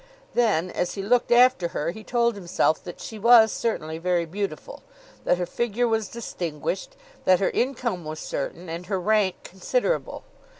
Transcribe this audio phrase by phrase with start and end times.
[0.33, 4.81] Then as he looked after her, he told himself that she was certainly very beautiful,
[5.25, 10.23] that her figure was distinguished, that her income was certain, and her rank considerable.